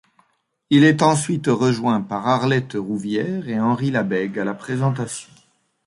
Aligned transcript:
Il 0.71 0.83
est 0.83 1.03
ensuite 1.03 1.45
rejoint 1.45 2.01
par 2.01 2.27
Arlette 2.27 2.73
Rouvière 2.73 3.47
et 3.47 3.59
Henri 3.59 3.91
Lebègue 3.91 4.39
à 4.39 4.43
la 4.43 4.55
présentation. 4.55 5.29